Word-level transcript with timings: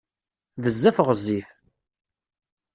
Bezzaf 0.63 0.97
ɣezzif. 1.07 1.47